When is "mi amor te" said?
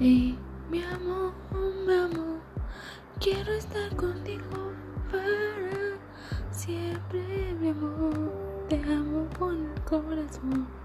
7.60-8.76